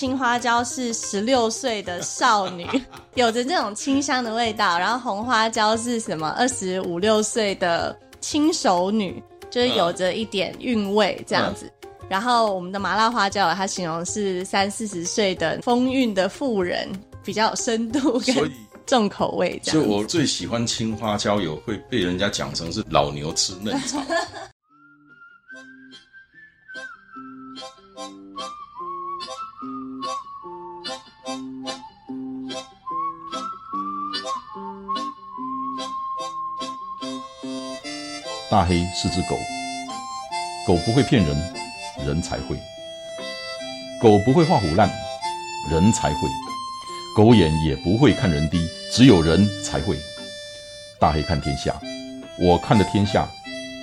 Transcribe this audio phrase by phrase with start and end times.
[0.00, 2.66] 青花椒是十六岁的少女，
[3.16, 6.30] 有着这种清香的味道；然后红花椒是什么？
[6.38, 11.70] 二十五六岁的轻熟女，就是有着一点韵味这样子。
[12.08, 16.88] 然后我们的麻辣花椒，它形容是三四十岁的风韵的妇人，
[17.22, 18.50] 比较有深度跟
[18.86, 19.60] 重口味。
[19.62, 24.02] 就我最喜欢青花椒油，会被人家讲成是老牛吃嫩草。
[38.50, 39.38] 大黑是只狗，
[40.66, 41.36] 狗不会骗人，
[42.04, 42.56] 人才会；
[44.02, 44.90] 狗不会画虎烂，
[45.70, 46.28] 人才会；
[47.16, 49.96] 狗眼也不会看人低，只有人才会。
[50.98, 51.80] 大黑看天下，
[52.40, 53.24] 我看的天下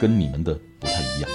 [0.02, 1.30] 跟你们的不太一样。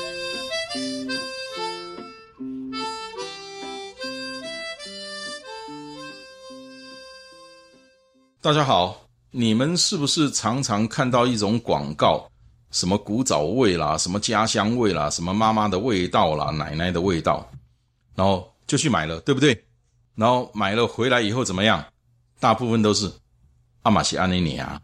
[8.43, 12.28] 大家好，你们是不是常常看到一种广告？
[12.73, 17.48] 什么古早味啦，什么家乡味啦，什么妈妈的味道啦，奶奶的味道，
[18.15, 19.65] 然后就去买了，对不对？
[20.15, 21.84] 然后买了回来以后怎么样？
[22.41, 23.12] 大部分都是
[23.83, 24.81] 阿玛西阿尼尼亚，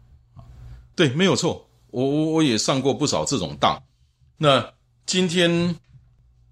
[0.95, 1.67] 对，没有错。
[1.91, 3.81] 我我我也上过不少这种当。
[4.37, 4.63] 那
[5.07, 5.75] 今天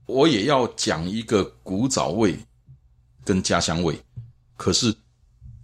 [0.08, 2.36] 我也要讲一个古早味
[3.24, 4.00] 跟家乡味，
[4.56, 4.94] 可是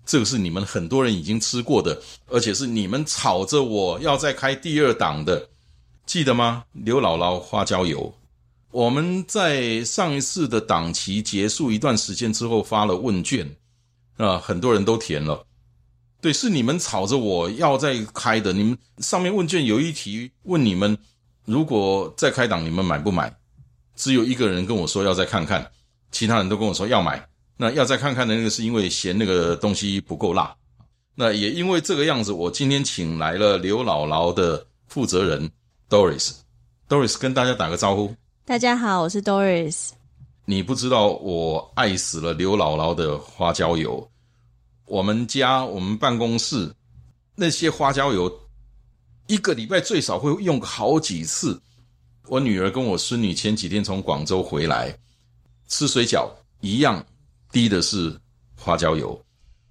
[0.05, 5.49] 这个是你们很多人已经吃过的，而且是你们吵着我要再开第二档的。
[6.05, 6.65] 记得吗？
[6.73, 8.13] 刘姥姥花椒油，
[8.71, 13.55] 我们在上一次的档期结束一段时间之后发了问卷，
[14.17, 15.45] 啊，很多人都填了。
[16.21, 18.51] 对，是你们吵着我要再开的。
[18.53, 20.97] 你们上面问卷有一题问你们，
[21.45, 23.35] 如果再开档，你们买不买？
[23.95, 25.71] 只有一个人跟我说要再看看，
[26.11, 27.27] 其他人都跟我说要买。
[27.57, 30.53] 那要再看看的那个是因为嫌那个东西不够辣。
[31.15, 35.49] 那也因为这个样子，我今天请来了刘姥姥的负责人。
[35.93, 38.15] Doris，Doris 跟大家打个招呼。
[38.45, 39.91] 大家好，我是 Doris。
[40.43, 44.09] 你不知道我爱死了刘姥姥的花椒油。
[44.85, 46.73] 我们家我们办公室
[47.35, 48.39] 那些花椒油，
[49.27, 51.61] 一个礼拜最少会用好几次。
[52.25, 54.97] 我女儿跟我孙女前几天从广州回来，
[55.67, 56.27] 吃水饺
[56.61, 57.05] 一样
[57.51, 58.19] 滴的是
[58.57, 59.23] 花椒油。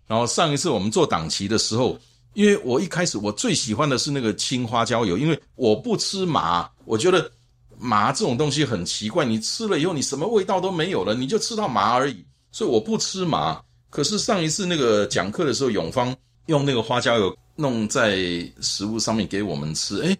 [0.06, 1.98] 然后上一次我们做档期的时候。
[2.34, 7.30] 因为我一开始我最喜欢的是那个青花椒油，因为我不吃麻，我觉得
[7.78, 13.60] 麻这种东西很奇怪，你吃了以后你什么味道都没有了，你就吃到麻而已，所以我不吃麻。
[13.90, 16.16] 可是上一次那个讲课的时候，永芳
[16.46, 18.16] 用那个花椒油弄在
[18.62, 20.16] 食物上面给我们吃，哎，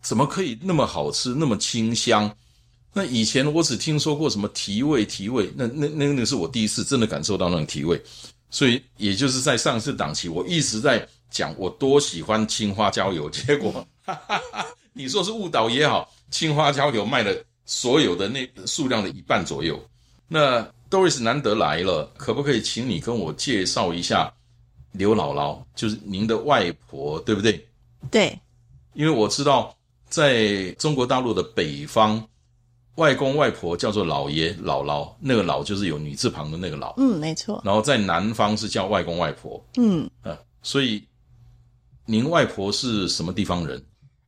[0.00, 2.32] 怎么可以那么好吃，那么清香？
[2.92, 8.00] 那以前我只听说过什么提味提味，那那那那是我第一次真的感受到那种提味，
[8.50, 11.04] 所以也就是在上次档期，我一直在。
[11.30, 13.86] 讲我多喜欢青花椒油，结果
[14.92, 17.34] 你说是误导也好，青花椒油卖了
[17.66, 19.78] 所有的那数量的一半左右。
[20.28, 24.32] 那 Doris 难得来了，可不可以请你跟我介绍一下
[24.92, 27.66] 刘姥姥，就是您的外婆，对不对？
[28.10, 28.38] 对，
[28.94, 29.76] 因为我知道
[30.08, 32.26] 在中国大陆的北方，
[32.94, 37.60] 外公外婆叫做老爷姥姥，那个姥就是有女字旁的那个老，嗯，没错。
[37.64, 41.04] 然后在南方是叫外公外婆，嗯，呃，所以。
[42.06, 43.82] 您外婆是什么地方人？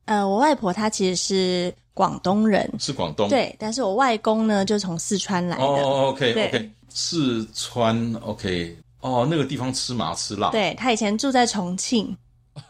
[0.05, 3.29] 呃，我外婆她其实是广东人，是广东。
[3.29, 5.63] 对，但是我外公呢，就从四川来的。
[5.63, 10.51] 哦，OK，OK，四川，OK，哦，那个地方吃麻吃辣。
[10.51, 12.17] 对他以前住在重庆。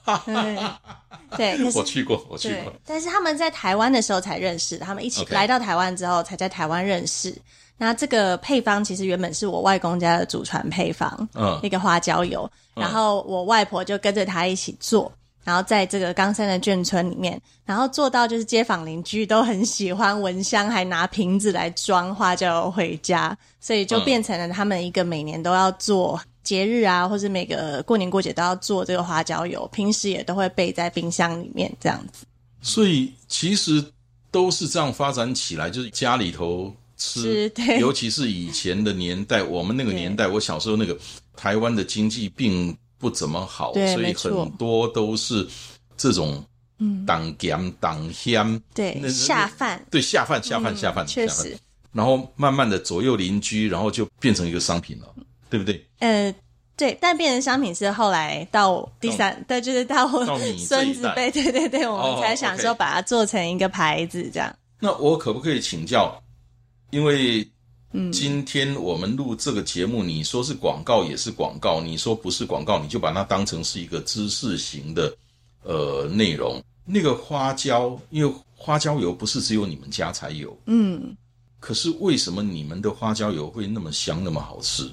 [1.36, 2.72] 对，我去过，我去过。
[2.84, 7.34] 但是他们在台湾的时候才认识，他们一起来到台湾之后才在台湾认识。
[7.78, 15.10] 那这个配方其实原本是我外公家的祖传配方，嗯，那个花椒油，然后我外婆就跟着他一起做，
[15.44, 32.26] 然后在这个冈山的眷村里面，然后做到就是街坊邻居都很喜欢闻香，还拿瓶子来装花椒油回家，所以就变成了他们一个每年都要做节日啊，或是每个过年过节都要做这个花椒油，平时也都会备在冰箱里面这样子。
[32.60, 33.84] 所以其实
[34.32, 36.74] 都是这样发展起来，就是家里头。
[36.98, 37.50] 吃，
[37.80, 40.94] 尤其是以前的年代，我们那个年代，我小时候那个
[41.36, 45.46] 台湾的经济并不怎么好，所以很多都是
[45.96, 46.44] 这种
[47.06, 51.56] 当咸当香，对下饭，对下饭下饭下饭，确实。
[51.90, 55.06] 然后慢慢的左右邻居，然后就变成一个商品了，
[55.48, 55.84] 对不对？
[56.00, 56.32] 呃，
[56.76, 60.06] 对，但变成商品是后来到第三，对，就是到
[60.58, 64.54] 孙子辈，对对对，我们才想说把它做成一个牌子这样。
[64.78, 66.22] 那我可不可以请教？
[66.90, 67.46] 因为
[67.92, 75.14] 嗯，今天我们录这个节目，你说是广告也是广告，你说不是广告，你就把它当成是一个知识型的
[75.62, 76.62] 呃内容。
[76.84, 81.16] 那个花椒，因为花椒油不是只有你们家才有，嗯，
[81.60, 84.90] 可是为什么你们的花椒油会那么香，那么好吃？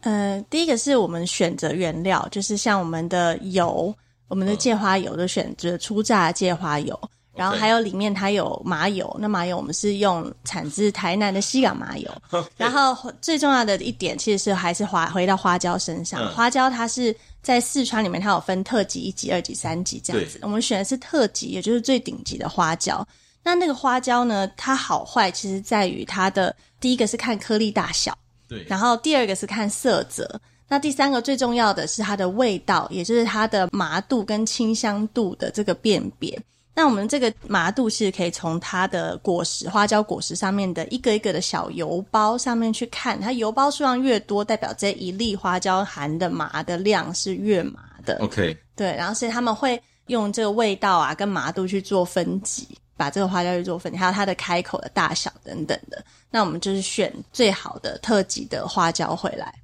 [0.00, 3.94] 呃，第一个是我们选择原料，就是像我们的油，
[4.28, 6.98] 我们的芥花油的选择初榨芥花油。
[7.34, 12.10] 然后还有里面它有麻油，那麻油我们是用产自台南的西港麻油。
[12.56, 16.32] 然后最重要的一点，其实是还是花回到花椒身上。
[16.32, 20.38] 花椒它是在四川里面，它有分特级、一级、二级、三级这样子。
[20.42, 23.06] 我们选的是特级，也就是最顶级的花椒。
[23.42, 28.16] 那那个花椒呢，它好坏其实在于它的第一个是看颗粒大小，
[28.48, 28.64] 对。
[28.68, 36.40] 然后第二个是看色泽，那第三个最重要的是它的味道，也就是它的麻度跟清香度的这个辨别。
[36.76, 48.18] 那我们这个麻度是可以从它的果实花椒果实上面的一个一个的小油包上面去看，它油包数量越多，代表这一粒花椒含的麻的量是越麻的。
[48.20, 52.66] OK，对，然后所以他们会用这个味道啊跟麻度去做分级，
[52.96, 56.04] 把这个花椒去做分级，还有它的开口的大小等等的。
[56.28, 59.54] 那我们就是选最好的特级的花椒回来。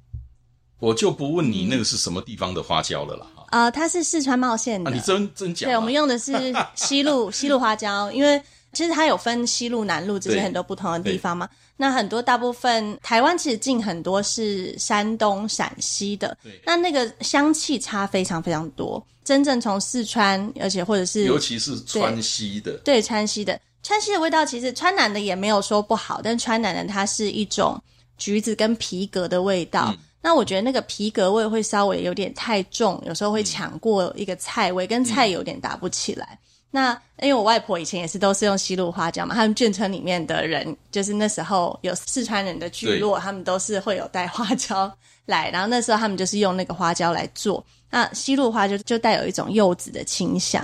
[0.79, 3.27] 我就不问你那个是什么地方的花椒了啦。
[3.51, 4.89] 啊，它是四川茂县的。
[4.89, 5.67] 你真真假？
[5.67, 6.33] 对，我们用的是
[6.73, 8.41] 西路西路花椒，因为
[8.73, 11.47] 其实它有分西路、南路这些很多不同的地方嘛。
[11.75, 19.05] 那很多大部分台湾其实进很多是山东、陕西的，那那个香气差非常非常多。
[19.23, 27.81] 真正从四川，而且或者是尤其是川西的，对川西的川西的味道，其实川南的也没有说不好，但川南的它是一种
[28.17, 29.93] 橘子跟皮革的味道。
[30.21, 36.37] 那我觉得那个皮革味会稍微有点太重，有时候会抢过一个菜味，跟菜有点打不起来。
[36.69, 44.89] 那因为我外婆以前也是都是用西路花椒嘛，他们眷村里面的人就是那时候有四川人的聚落，他们都是会有带花椒
[45.25, 47.61] 来，然后那时候他们就是用那个花椒来做。
[47.89, 50.63] 那西路花就就带有一种柚子的清香。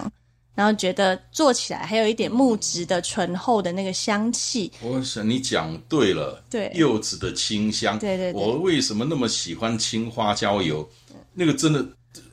[0.58, 4.72] 然后觉得做起来还有一点木质的醇厚的那个香气。
[4.82, 8.00] 我想你讲对了，对柚子的清香。
[8.00, 10.90] 对对对，我为什么那么喜欢青花椒油？
[11.36, 11.86] 那个真的，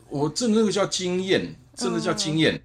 [0.09, 2.59] 我真的那个叫惊艳，真的叫惊艳。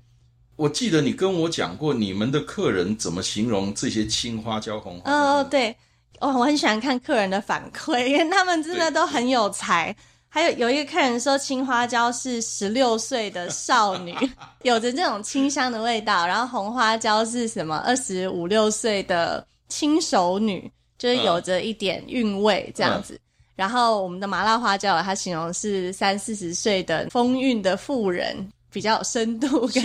[0.56, 5.02] 我记得你跟我讲过，你们的客人怎么形容这些青花椒红？
[5.04, 5.76] 哦，对，
[6.22, 9.94] 哦，我很喜欢看客人的反馈，因为他们真的都很有才。
[10.30, 14.16] 还有有一个客人说，青花椒是十六岁的少女，
[14.62, 16.28] 有着这种清香的味道。
[16.28, 17.78] 然后红花椒是什么？
[17.78, 23.20] 二十五六岁的轻熟女，就是有着一点韵味这样子。
[23.56, 29.84] 然后我们的麻辣花椒，它形容是三四十岁的风韵的妇人，比较有深度跟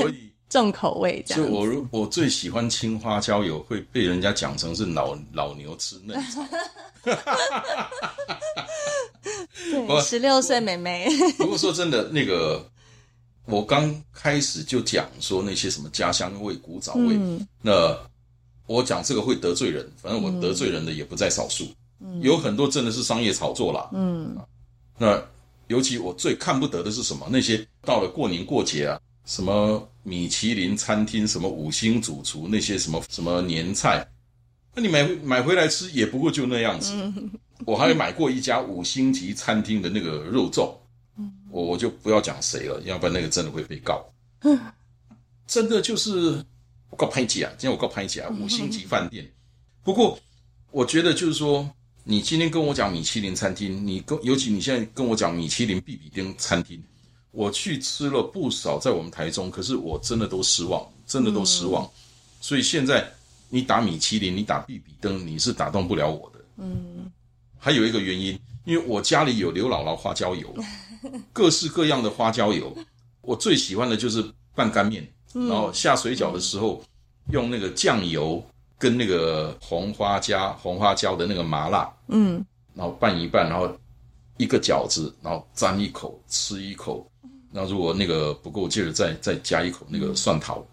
[0.54, 1.44] 重口味这样。
[1.44, 6.46] 就我我最喜欢青花椒油，会被人家讲成是老老牛吃嫩草。
[7.02, 7.12] 对，
[10.00, 11.08] 十六岁妹妹。
[11.38, 12.64] 不过说真的，那个
[13.46, 17.18] 我刚开始就讲说那些什么家乡味、古早味，
[17.60, 17.98] 那
[18.68, 21.66] 我讲这个会得罪人，反正我得罪人的也不在少数，
[22.20, 23.90] 有很多真的是商业炒作啦。
[23.92, 24.36] 嗯，
[24.98, 25.20] 那
[25.66, 27.26] 尤其我最看不得的是什么？
[27.28, 34.06] 那些到了过年过节啊，什么米其林餐厅、什么五星主厨那些什么什么年菜，
[34.74, 36.92] 那你买买回来吃也不过就那样子。
[37.64, 40.74] 我还买过一家五星级餐厅的那个肉粽，
[41.50, 44.04] 我我就不要讲谁了，要不然那个真的会被告。
[45.46, 46.44] 真的就是
[46.90, 49.26] 我告拍姐啊，今天我告拍姐啊，五星级饭店。
[49.82, 50.18] 不过
[50.70, 51.70] 我觉得就是说，
[52.02, 56.82] 你今天跟我讲米其林餐厅，你跟尤其你现在跟我讲米其林必比登餐厅，
[57.34, 61.86] 我去吃了不少，在我们台中，可是我真的都失望，真的都失望。
[62.40, 63.12] 所以现在
[63.48, 66.38] 你打米其林，你打必比登，你是打动不了我的。
[66.58, 67.10] 嗯。
[67.58, 70.54] 还有一个原因，因为我家里有刘姥姥花椒油，
[71.32, 72.76] 各式各样的花椒油，
[73.22, 74.22] 我最喜欢的就是
[74.54, 76.84] 拌干面，然后下水饺的时候
[77.30, 78.44] 用那个酱油
[78.78, 83.66] 跟那个红花椒红花椒的那个麻辣，嗯，然后拌一拌，然后
[84.36, 87.06] 一个饺子，然后沾一口吃一口，
[87.50, 90.66] 那如果那个不够劲儿，再再加一口那个蒜头。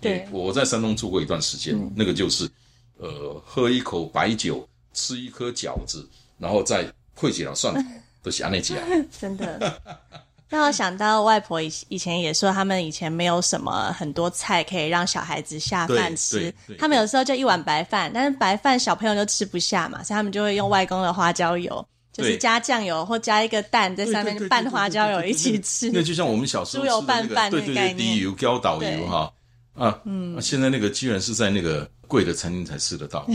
[0.00, 2.50] 对，我在山东住过一段时间，那个就是
[2.98, 4.66] 呃喝一口白酒。
[4.96, 7.80] 吃一颗饺子，然后再配几条蒜头，
[8.22, 8.76] 都是安那几
[9.20, 9.82] 真的，
[10.48, 25.90] 让我想到外婆以以前也说，他们以前没有什么很多菜可以让小孩子下饭吃，他们有时候就一碗白饭，但是白饭小朋友就吃不下嘛，所以他们就会用外公的花椒油，就是加酱油或加一个蛋在上面拌花椒油一起吃。
[25.92, 29.32] 那就像我们小时候猪油拌饭对对对，低油高导油哈
[29.74, 33.26] 啊，嗯，现在那个居然是在那个贵的餐厅才吃得到。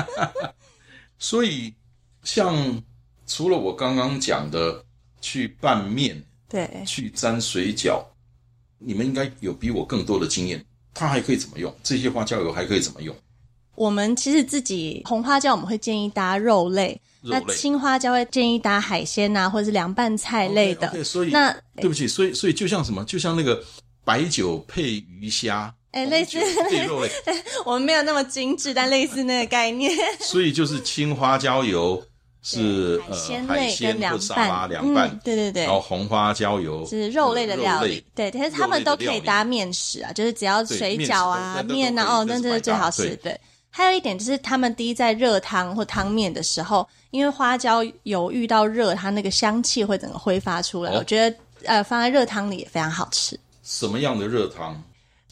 [1.18, 1.72] 所以
[2.22, 2.82] 像
[3.26, 4.84] 除了我刚刚讲的
[5.22, 8.04] 去拌面，对，去沾水饺，
[8.78, 10.62] 你们应该有比我更多的经验。
[10.92, 11.74] 它还可以怎么用？
[11.82, 13.16] 这些花椒油还可以怎么用？
[13.80, 20.86] 我们其实自己红花椒，我们会建议搭肉类；那青花椒会建议搭海鲜呐，或者是凉拌菜类的。
[20.88, 23.58] 对，所以那对不起，所以所以就像什么，就像那个
[24.04, 27.10] 白酒配鱼虾，哎，类似 配肉类。
[27.64, 29.90] 我们没有那么精致，但类似那个概念。
[30.20, 32.02] 所以就是青花椒油。
[32.42, 35.64] 是海鲜类跟凉拌，凉拌，对对对。
[35.64, 43.14] 然后红花椒油是肉类的料理，对，但是他们都可以搭面食啊，就是只要水饺啊、面啊，哦，那这是最好吃。
[43.22, 43.38] 对，
[43.70, 50.92] 还有一点就是他们滴在热汤或汤面的时候，因为花椒油遇到热，它那个香气会整个挥发出来。
[50.92, 53.38] 我觉得呃，放在热汤里也非常好吃。
[53.62, 54.74] 什么样的热汤？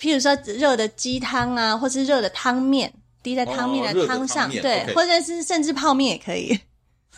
[0.01, 2.93] 譬如说热的鸡汤啊，或是热的汤面，
[3.23, 6.59] 滴在汤面的汤上，对，或者是甚至泡面也可以。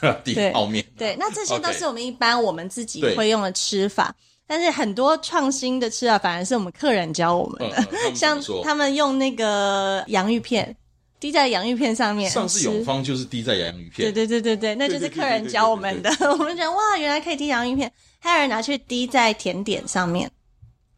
[0.25, 4.15] 对泡面，对，那这些都是我们一般我们自己会用的吃法，
[4.47, 10.75] 但是很多创新的吃法反而是我们客人教我们的，像他们用那个洋芋片
[11.21, 20.31] 滴在洋芋片上面，上次永芳就是滴在洋芋片，对对对对对，那就是客人教我们的，我们觉得哇，原来可以滴洋芋片，还有人拿去滴在甜点上面，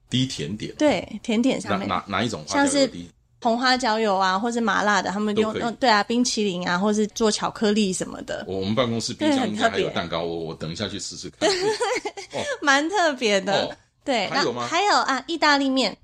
[0.09, 1.89] 滴甜点，对，甜点上面。
[1.89, 2.89] 哪哪一种像是
[3.41, 8.45] 红花椒油啊，或是麻辣的，他们用用对啊，冰淇淋啊，或是做巧克力什么的。
[8.47, 11.49] 我我们办公室冰箱应该还有蛋糕，我我等一下去试试看。
[12.63, 14.29] 蛮特别的，对。
[14.29, 14.69] 还有吗？
[14.69, 15.97] 还有啊，意大利面。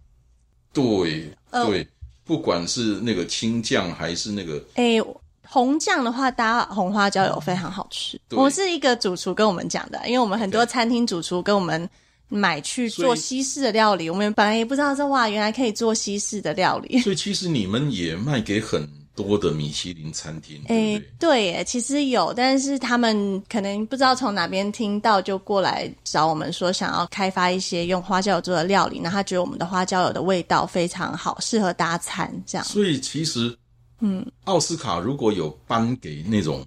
[0.73, 1.87] 对对，
[2.29, 4.99] 不管是那个青酱还是那个，哎，
[5.45, 8.21] 红酱的话搭红花椒油非常好吃。
[8.31, 11.89] 我是一个主厨跟我们讲的，因为我们很多餐厅主厨跟我们。
[12.31, 16.99] 买去做西式的料理，我们本来也不知道说哇，原来可以做西式的料理。
[16.99, 18.87] 所以其实你们也卖给很
[19.19, 20.63] 多的米其林餐厅。
[20.69, 29.01] 哎，对，耶，其实有，但是他们可能不知道从哪边听到，就过来找我们说想要开发一些用花椒油做的料理。
[29.01, 32.65] 那他觉得我们的花椒油的味道非常好，适合搭餐这样。
[32.65, 33.53] 所以其实，
[33.99, 36.65] 嗯，奥斯卡如果有颁给那种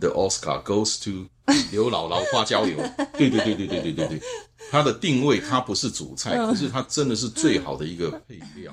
[0.00, 1.28] The Oscar goes to
[1.70, 2.78] 刘姥姥花椒油，
[3.18, 4.22] 对对对对对对对对。
[4.70, 8.72] 它的定位，它不是主菜，可是它真的是最好的一个配料。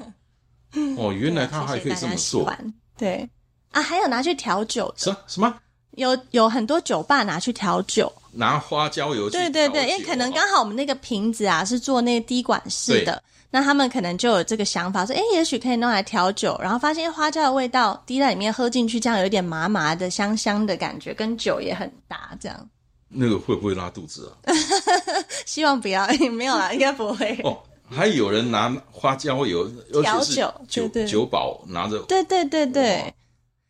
[0.97, 2.51] 哦，原来它还可以这么做。
[2.97, 3.29] 对
[3.71, 4.95] 啊，还有拿去调酒的。
[4.97, 5.53] 什什么？
[5.91, 9.29] 有有很多酒吧拿去调酒，拿花椒油。
[9.29, 22.69] 对对对，因为可能刚好我们那个瓶子啊是做那个滴管式的，那他们可能就有这个想法，说哎，也许可以弄来调酒，然后发现花椒的味道滴在里面，喝进去这样有点麻麻的、香香的感觉，跟酒也很搭，这样。
[23.07, 24.51] 那个会不会拉肚子啊？
[25.45, 27.39] 希望不要， 没有啦，应该不会。
[27.43, 27.57] 哦，
[27.89, 29.67] 还有人拿花椒油
[30.01, 31.99] 调酒，酒酒保拿着。
[32.07, 33.13] 对对对对。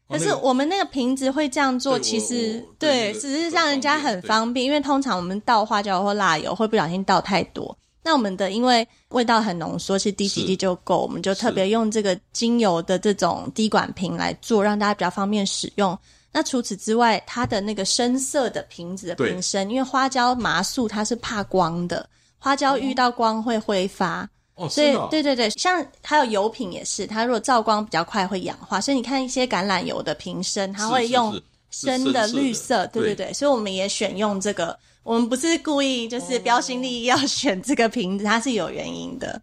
[0.07, 7.75] 可是我们那个瓶子会这样做，其实对，只是让人家很方便，因为通常我们倒花椒或辣油会不小心倒太多。
[8.03, 15.97] 那我们的因为味道很浓缩，其实滴几滴就够，我们就特别用这个精油的这种滴管瓶来做，让大家比较方便使用。
[16.31, 22.07] 那除此之外，它的那个深色的瓶子的瓶身，因为花椒麻素它是怕光的，
[22.37, 33.03] 花椒遇到光会挥发，哦所以对对对，像还有油品也是，它如果照光比较快会氧化，所以你看一些橄榄油的瓶身，它会用深的绿色，对。
[33.03, 39.41] 对对，所以我们也选用这个，我们不是故意就是标新立异要选这个瓶子，它是有原因的。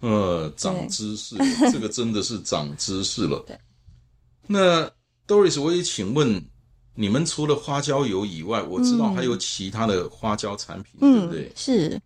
[0.00, 1.36] 呃，长知识，
[1.70, 3.42] 这个真的是长知识了。
[3.48, 3.58] 对，
[4.46, 4.90] 那。
[5.24, 6.44] Doris，我也请问，
[6.96, 11.52] 你们除了花椒油以外，我知道还有其他的花椒产品，对不对？
[11.54, 11.98] 是，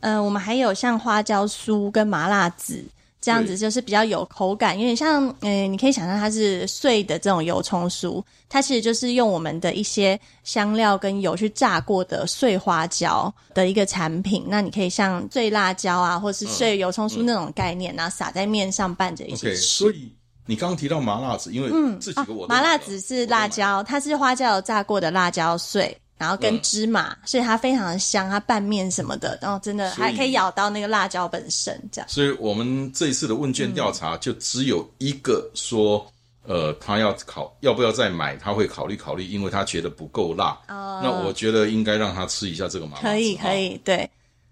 [0.00, 2.84] 呃，我们还有像花椒酥跟麻辣籽
[3.20, 14.44] 这样子，就是比较有口感，有点像，嗯，你可以想象它是碎的这种油葱酥，它其实就是用我们的一些香料跟油去炸过的碎花椒的一个产品。
[14.48, 19.56] 那你可以像碎辣椒啊，或是碎油葱酥那种概念，然后撒在面上拌着一起吃。
[19.56, 20.12] 所以。
[20.46, 28.28] 你刚刚提到麻辣子，因为这几个我麻辣子是辣椒，它是花椒炸过的辣椒碎，然后跟芝麻，所以它非常的香。
[28.28, 32.08] 它拌面什么的，然后真的还可以咬到那个辣椒本身，这样。
[32.08, 36.06] 所以我们这一次的问卷调查就只有一个说，
[36.44, 40.56] 呃，他要考要不要再买，他会考虑考虑，因为他觉得不够辣。
[40.68, 43.02] 哦，那我觉得应该让他吃一下这个麻辣。
[43.02, 44.08] 可以可以，对。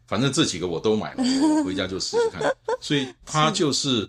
[0.06, 1.22] 反正这几个我都买了，
[1.58, 2.42] 我回家就试试看。
[2.80, 4.08] 所以它就是。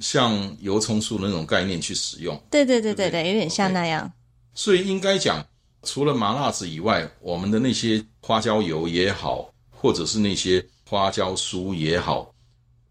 [0.00, 4.10] 像油葱酥那种概念去使用，对对对对对，有点像那样。
[4.54, 5.46] 所以应该讲，
[5.82, 12.32] 除了麻辣子以外，我们的那些花椒油也好，或者是那些花椒酥也好，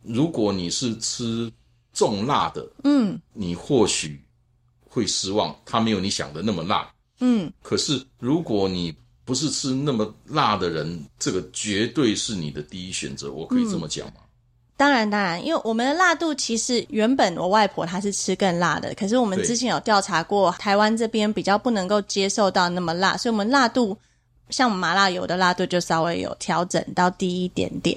[0.04, 1.52] 如果你是吃
[1.94, 4.22] 重辣的，嗯，你或许
[4.84, 6.92] 会失望，它没有你想的那么辣。
[7.20, 8.94] 嗯，可是如果你
[9.24, 13.32] 不是吃那么辣的人，这个绝对是你的第一选择。
[13.32, 14.21] 我可以这么讲吗？
[14.82, 23.96] 当然，当然，因为我们的辣度其实原本我外婆她是吃更辣的，可是我们之前有调查过，台湾这边比较不能够接受到那么辣，所以我们辣度
[24.50, 27.96] 像麻辣油的辣度就稍微有调整到低一点点。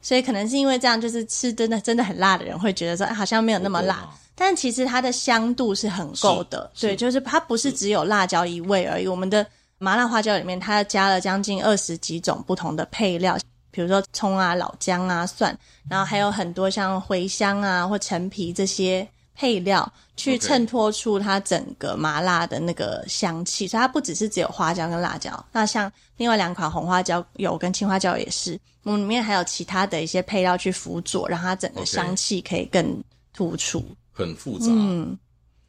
[0.00, 6.68] 所以可能是因为这样，就是吃真的真的很辣的人会觉得说好像没有那么辣，但其实它的香度是很够的。
[6.76, 9.06] 对，就是它不是只有辣椒一味而已。
[9.06, 9.46] 我们的
[9.78, 13.38] 麻辣花椒里面，它加了将近二十几种不同的配料。
[13.76, 15.54] 比如说葱啊、老姜啊、蒜，
[15.86, 23.68] 然后还有很多像茴香啊或陈皮这些配料，去衬托出它整个麻辣的那个香气。
[23.68, 33.04] 所以它不只是只有花椒跟辣椒，那像另外两款红花椒油跟青花椒也是，我们，里面还有其他的一些配料去辅佐，让它整个香气可以更
[33.34, 33.84] 突出。
[34.10, 35.18] 很复杂，嗯。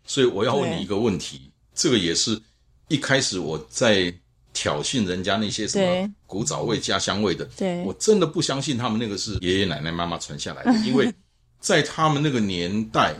[0.05, 2.41] 所以我要问你一个问题，这个也是
[2.87, 4.13] 一开始我在。
[4.57, 11.13] 挑衅人家那些什么古早味、家乡味的，对我真的不相信他们那个是爷爷奶奶、妈妈传下来的， 因为
[11.59, 13.13] 在他们那个年代，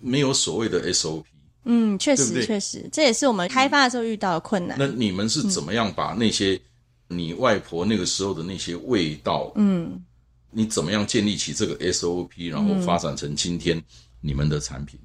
[0.00, 1.22] 没有所谓的 SOP。
[1.66, 4.76] 嗯，确实，确实，这也是我们开发的时候遇到的困难。
[4.76, 6.60] 那你们是怎么样把那些
[7.06, 10.02] 你外婆那个时候的那些味道，嗯，
[10.50, 13.80] 你怎么样建立起这个 SOP，然后发展成今天
[14.20, 14.98] 你们的产品？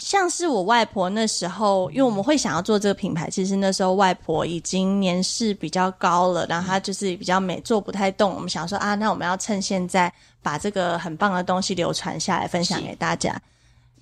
[0.00, 8.34] 像是我外婆那时候，因为我们会想要做这个品牌，其实那时候外婆已经年事比较高了，然后她就是比较美，做不太动。
[8.34, 13.40] 我们想说啊，那我们要趁现在把这个很棒的东西流传下来，分享给大家。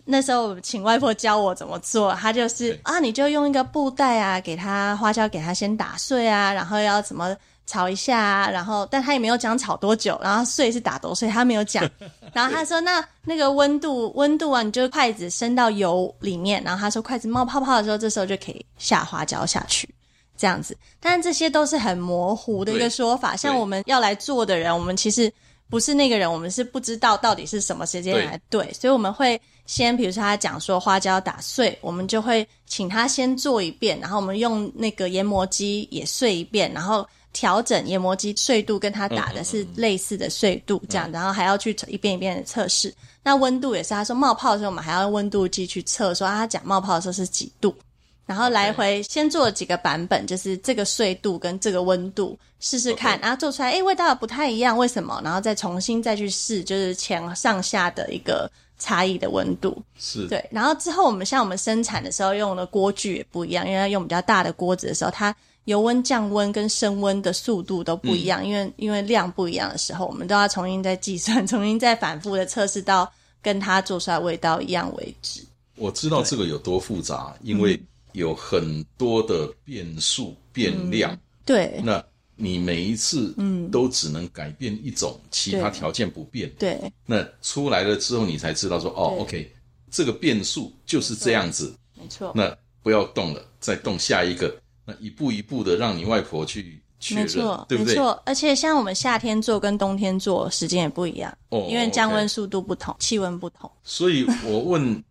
[0.05, 7.37] 那时候请外婆教我怎么做，她就是啊，你就用一个布袋啊，给它花椒，给它先打碎啊，然后要怎么。
[7.71, 11.87] 炒一下，啊然后但她也没有讲炒多久，然后碎是打多碎，她没有讲。
[12.33, 19.89] 然后他说：“那那个温度，温度啊，你就筷子伸到油里面。”然后他说：“筷子冒泡泡的时候，这时候就可以下花椒下去，
[20.37, 23.37] 这样子。”但是这些都是很模糊的一个说法。
[23.37, 25.33] 像我们要来做的人，我们其实
[25.71, 37.07] 不是那个人，我们是不知道到底是什么时间来对，所以我们会先，比如说他讲说花椒打碎，我们就会请他先做一遍，然后我们用那个研磨机也碎一遍，然后。
[37.33, 42.93] 调整研磨机碎度跟它打的是类似的碎度，这样，然后还要去一遍一遍的测试。
[43.23, 47.75] 那温度也是，他说冒泡的时候，我们还要用温度计去测，说他讲冒泡的时候是几度，
[48.25, 55.21] 然后来回先做了几个版本，就是这个碎度跟这个温度试试看，然后做出来，哎，味道不太一样，为什么？
[55.23, 60.43] 然后再重新再去试，就是前上下的一个差异的温度，是对。
[60.51, 65.35] 然后之后我们像我们生产的时候用的锅具也不一样，因为用比较大的锅子的时候，它。
[65.68, 75.42] 油温降温跟升温的速度都不一样，因为因为量不一样的时候，我们都要重新再计算， 重新再反复的测试到跟它做出来味道一样为止。
[75.76, 77.78] 我知道这个有多复杂，因为
[78.12, 81.14] 有很多的变数变量。
[81.44, 82.02] 对，那
[82.35, 86.50] 你每一次嗯都只能改变一种，其他条件不变。
[86.59, 89.52] 对，那出来了之后，你才知道说哦，OK，
[89.90, 91.74] 这个变数就是这样子。
[91.92, 92.33] 没错。
[92.35, 94.57] 那不要动了，再动下一个。
[94.88, 97.27] 那一步一步的让你外婆去确认，
[97.68, 97.92] 对不对？
[97.92, 103.70] 没错，而且像我们夏天做跟冬天做时间也不一样，哦，因为降温速度不同，气温不同。
[103.85, 105.05] 所以我问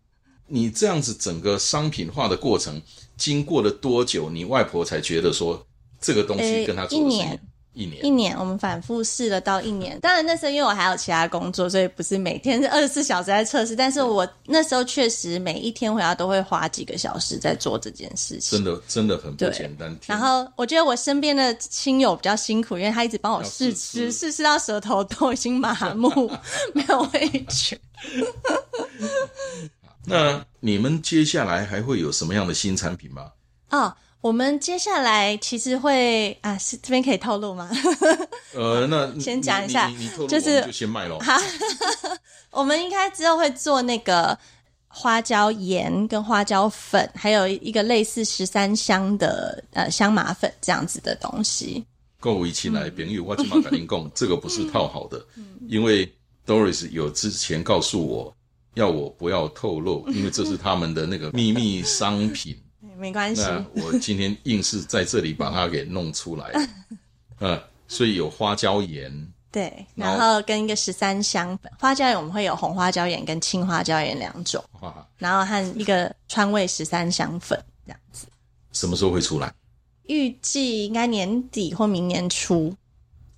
[0.48, 2.82] 你，这样子整个商品化的过程
[3.16, 5.64] 经过了多久，你外婆才觉得说
[6.00, 7.40] 这个东西跟她做的是？
[7.78, 9.96] 一年，一年，我们反复试了到一年。
[10.00, 13.76] 当然那时候因为我还有其他工作，所以不是每天是 二十四小时在测试。
[13.76, 18.58] 但是我那时候确实每一天回家都会花几个小时在做这件事情。
[18.58, 19.96] 真的，真的很不简单。
[20.06, 26.28] 然后我觉得我身边的亲友比较辛苦，因为他一直帮我试吃，试吃到舌头都已经麻木，
[26.74, 27.78] 没有味觉。
[30.04, 33.30] 那你们接下来还会有什么样的新产品吗？
[33.68, 33.96] 啊。
[34.20, 37.70] 我们接下来其实会啊，是这边可以透露吗？
[38.54, 39.90] 呃，那 先讲一下，
[40.28, 41.18] 就是就先卖喽。
[41.20, 41.34] 好，
[42.50, 44.36] 我们应该之后会做那个
[44.88, 51.84] 花椒盐跟花椒粉，还有一个类似十三香的呃香麻粉这样子的东西。
[52.18, 55.24] 各位一起来，朋友，我起码肯定供这个不是套好的，
[55.68, 56.12] 因为
[56.44, 58.34] Doris 有之前告诉我
[58.74, 62.60] 要我不要透露，因为这是他们的那个秘密商品。
[62.98, 63.42] 没关系，
[63.76, 66.52] 我今天硬是在这里把它给弄出来，
[67.40, 74.62] 嗯，所以有花椒盐，对，然后跟一个十三香粉，花椒盐我们会有红花椒盐跟青花椒盐两种，
[75.16, 77.56] 然后和一个川味十三香粉
[77.86, 78.26] 这样子。
[78.72, 79.52] 什么时候会出来？
[80.08, 82.74] 预计应该年底或明年初。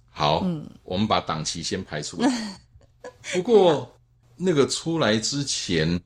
[0.09, 2.59] 好，嗯，我们把档期先排出来。
[3.33, 3.95] 不过
[4.37, 6.01] 那个出来之前。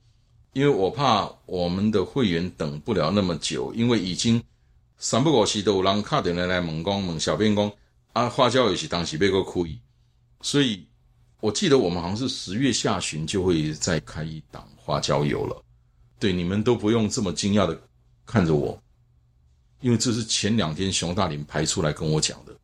[0.55, 4.41] 因为我怕我们的会员等不了那么久，因为已经
[4.97, 7.69] 三不五时都有人打电话来问讲，问小编讲
[8.13, 9.77] 啊，花椒油是当时被个可以，
[10.39, 10.87] 所以
[11.41, 15.61] 我记得我们好像是十月下旬就会再开一档花椒油了。
[16.17, 17.77] 对，你们都不用这么惊讶的
[18.25, 18.81] 看着我，
[19.81, 22.55] 因为这是前两天熊大林排出来跟我讲的。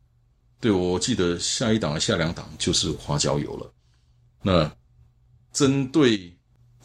[0.62, 3.69] 对，我记得下一档下两档就是花椒油了。
[4.41, 4.71] 那
[5.51, 6.34] 针对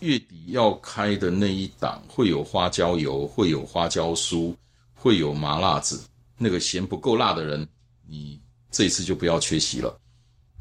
[0.01, 4.55] 月底要开的那一档，会有花椒油，会有花椒酥，
[4.95, 6.01] 会有麻辣子。
[6.39, 7.67] 那个嫌不够辣的人，
[8.07, 9.99] 你这一次就不要缺席了。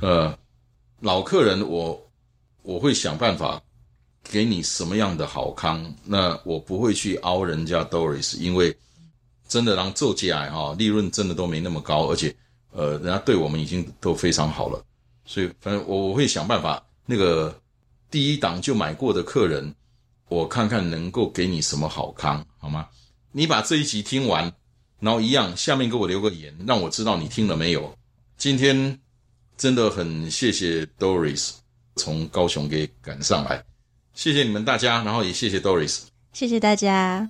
[0.01, 0.37] 呃，
[0.99, 2.11] 老客人，我
[2.61, 3.61] 我会想办法
[4.23, 5.93] 给你什么样的好康。
[6.03, 8.75] 那我不会去凹人家 Doris，因为
[9.47, 12.35] 真的让做起来哈，利润真的都没那么高，而且。
[12.77, 14.83] 呃，人家对我们已经都非常好了，
[15.23, 17.57] 所以反正我我会想办法，那个
[18.15, 19.75] 第一档就买过的客人，
[20.29, 22.87] 我看看能够给你什么好康，好吗？
[23.33, 24.49] 你把这一集听完，
[25.01, 27.93] 然后一样下面给我留个言，让我知道你听了没有。
[28.37, 28.97] 今天
[29.57, 31.55] 真的很谢谢 Doris
[31.97, 33.61] 从高雄给赶上来，
[34.13, 37.29] 谢谢你们大家，然后也谢谢 Doris，谢谢大家。